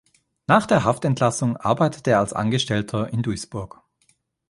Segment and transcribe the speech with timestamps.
[0.47, 3.83] Nach der Haftentlassung arbeitete er als Angestellter in Duisburg.